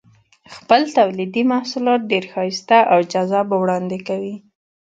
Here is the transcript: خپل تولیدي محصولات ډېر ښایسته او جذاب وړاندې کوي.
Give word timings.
خپل 0.55 0.81
تولیدي 0.97 1.43
محصولات 1.51 2.01
ډېر 2.11 2.23
ښایسته 2.33 2.77
او 2.93 2.99
جذاب 3.11 3.47
وړاندې 3.53 3.97
کوي. 4.07 4.35